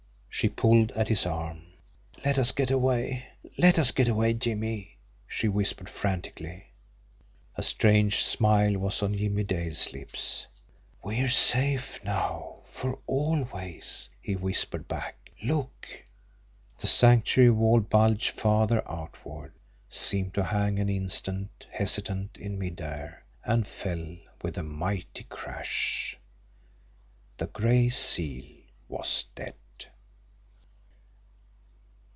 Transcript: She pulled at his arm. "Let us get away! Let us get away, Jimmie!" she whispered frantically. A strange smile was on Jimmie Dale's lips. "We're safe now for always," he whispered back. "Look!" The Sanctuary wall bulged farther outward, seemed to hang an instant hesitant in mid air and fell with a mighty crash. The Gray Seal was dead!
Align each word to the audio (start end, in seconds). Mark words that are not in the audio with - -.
She 0.33 0.49
pulled 0.49 0.91
at 0.93 1.07
his 1.07 1.27
arm. 1.27 1.67
"Let 2.25 2.39
us 2.39 2.51
get 2.51 2.71
away! 2.71 3.27
Let 3.59 3.77
us 3.77 3.91
get 3.91 4.07
away, 4.07 4.33
Jimmie!" 4.33 4.97
she 5.27 5.47
whispered 5.47 5.87
frantically. 5.87 6.63
A 7.57 7.61
strange 7.61 8.23
smile 8.23 8.75
was 8.79 9.03
on 9.03 9.15
Jimmie 9.15 9.43
Dale's 9.43 9.93
lips. 9.93 10.47
"We're 11.03 11.29
safe 11.29 11.99
now 12.03 12.55
for 12.71 12.97
always," 13.05 14.09
he 14.19 14.35
whispered 14.35 14.87
back. 14.87 15.29
"Look!" 15.43 15.87
The 16.79 16.87
Sanctuary 16.87 17.51
wall 17.51 17.79
bulged 17.81 18.31
farther 18.31 18.81
outward, 18.89 19.53
seemed 19.91 20.33
to 20.33 20.43
hang 20.45 20.79
an 20.79 20.89
instant 20.89 21.67
hesitant 21.71 22.37
in 22.37 22.57
mid 22.57 22.81
air 22.81 23.23
and 23.43 23.67
fell 23.67 24.17
with 24.41 24.57
a 24.57 24.63
mighty 24.63 25.25
crash. 25.25 26.17
The 27.37 27.45
Gray 27.45 27.89
Seal 27.89 28.45
was 28.89 29.25
dead! 29.35 29.53